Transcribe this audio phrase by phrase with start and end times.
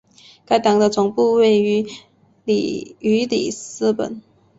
[0.47, 1.85] 该党的总部位于
[2.43, 4.19] 里斯本。